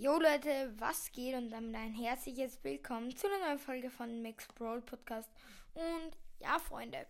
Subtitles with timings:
[0.00, 4.48] Jo Leute, was geht und damit ein herzliches Willkommen zu einer neuen Folge von Max
[4.54, 5.28] Brawl Podcast.
[5.74, 7.06] Und ja, Freunde,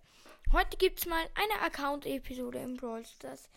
[0.50, 3.48] heute gibt es mal eine Account-Episode im Brawl Stars.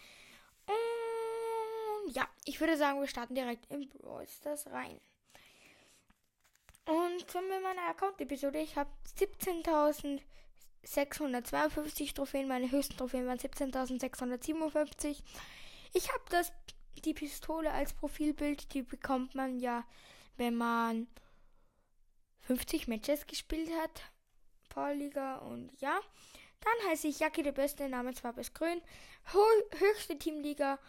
[0.67, 5.01] Und ja, ich würde sagen, wir starten direkt in Brawl Stars rein.
[6.86, 15.23] Und zum meiner Account-Episode, ich habe 17.652 Trophäen, meine höchsten Trophäen waren 17.657.
[15.93, 16.52] Ich habe das
[17.02, 19.86] die Pistole als Profilbild, die bekommt man ja,
[20.38, 21.07] wenn man
[22.42, 24.01] 50 Matches gespielt hat.
[24.70, 26.00] Powerliga und ja.
[26.60, 28.82] Dann heiße ich Jackie der Beste, Namensfarbe ist grün.
[29.34, 29.39] Ho
[29.78, 30.79] höchste Teamliga,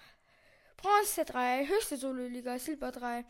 [0.77, 3.25] Bronze 3, höchste Solo-Liga, Silber 3.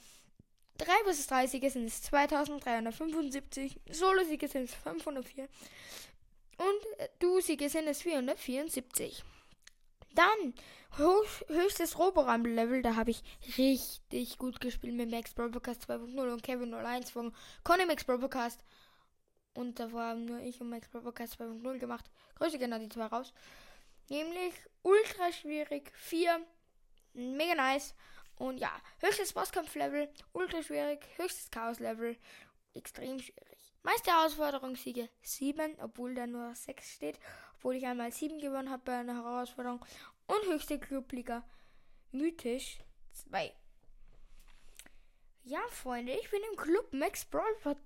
[0.79, 5.49] 3 vs 3 Siege sind es 2375, Solo-Siege sind es 504
[6.59, 9.25] und äh, Du-Siege sind es 474.
[10.15, 10.55] Dann
[10.97, 13.23] höchstes Roborumble-Level, da habe ich
[13.59, 18.65] richtig gut gespielt mit Max Broadcast 2.0 und Kevin 01 von Conny Max Broadcast.
[19.55, 22.11] Und da haben nur ich und Max Broadcast 2.0 gemacht.
[22.37, 23.33] Grüße genau die zwei raus.
[24.09, 26.41] Nämlich ultra schwierig, 4,
[27.15, 27.95] mega nice.
[28.37, 28.71] Und ja,
[29.01, 32.17] höchstes Bosskampf-Level, ultra schwierig, höchstes Chaos-Level,
[32.75, 33.59] extrem schwierig.
[33.83, 37.19] Meiste Herausforderungssiege 7, obwohl da nur 6 steht
[37.65, 39.83] obwohl ich einmal 7 gewonnen habe bei einer Herausforderung.
[40.27, 41.43] Und höchste Clubliga
[42.13, 42.79] mythisch
[43.15, 43.55] 2.
[45.45, 47.79] Ja, Freunde, ich bin im Club Max Brawl Pod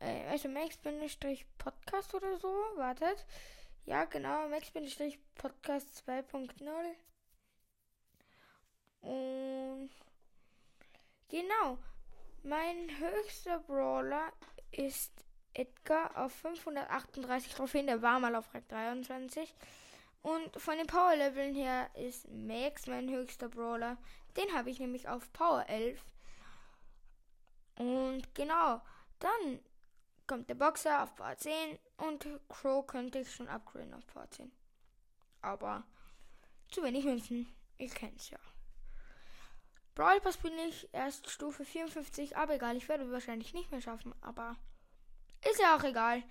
[0.00, 2.48] äh, also Max-Podcast oder so.
[2.76, 3.26] Wartet.
[3.84, 6.94] Ja, genau, Max-Podcast 2.0.
[9.02, 9.90] Und
[11.28, 11.76] genau,
[12.44, 14.32] mein höchster Brawler
[14.70, 15.25] ist
[15.56, 17.86] Edgar auf 538 Trophäen.
[17.86, 19.54] Der war mal auf Rang 23.
[20.22, 23.96] Und von den Power-Leveln her ist Max mein höchster Brawler.
[24.36, 26.00] Den habe ich nämlich auf Power 11.
[27.78, 28.80] Und genau,
[29.20, 29.60] dann
[30.26, 34.50] kommt der Boxer auf Power 10 und Crow könnte ich schon upgraden auf Power 10.
[35.42, 35.84] Aber
[36.70, 37.46] zu wenig Münzen.
[37.78, 38.38] Ich kenne es ja.
[39.94, 44.14] Brawl Pass bin ich erst Stufe 54, aber egal, ich werde wahrscheinlich nicht mehr schaffen,
[44.20, 44.56] aber
[45.50, 46.22] ist ja auch egal.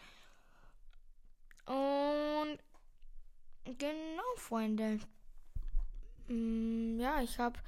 [1.66, 2.60] Und
[3.66, 5.00] genau, Freunde.
[6.28, 7.60] Mm, ja, ich habe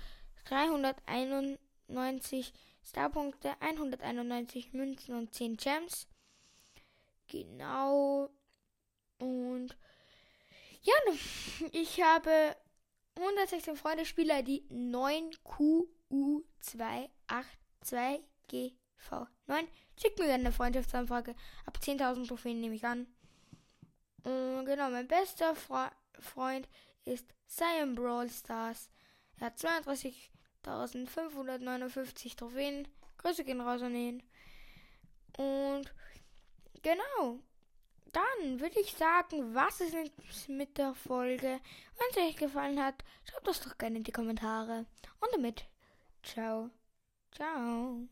[0.46, 2.53] 391
[2.84, 6.08] Starpunkte, 191 Münzen und 10 Gems.
[7.28, 8.29] Genau.
[9.19, 9.75] Und
[10.81, 10.94] ja,
[11.72, 12.56] ich habe
[13.16, 14.64] 116 Freunde, Spieler, die
[18.97, 19.68] 9QU282GV9
[20.00, 21.34] Schickt mir eine Freundschaftsanfrage.
[21.66, 23.08] Ab 10.000 Trophäen nehme ich an.
[24.24, 26.69] Und genau, mein bester Fre Freund
[27.06, 28.91] ist Cyan Brawl Stars.
[29.40, 32.88] Er hat 32.559 Trophäen.
[33.18, 34.22] Grüße gehen raus an ihn.
[35.38, 35.91] Und
[36.84, 37.40] genau.
[38.14, 41.59] Dann würde ich sagen, was ist mit der Folge?
[41.97, 44.85] Wenn es euch gefallen hat, schreibt das doch gerne in die Kommentare.
[45.19, 45.66] Und damit,
[46.24, 46.69] ciao.
[47.31, 48.08] Ciao.